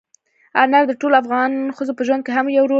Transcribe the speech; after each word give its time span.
انار 0.61 0.85
د 0.87 0.93
ټولو 1.01 1.15
افغان 1.23 1.51
ښځو 1.77 1.93
په 1.97 2.03
ژوند 2.07 2.21
کې 2.25 2.31
هم 2.37 2.45
یو 2.47 2.61
رول 2.63 2.65
لري. 2.65 2.69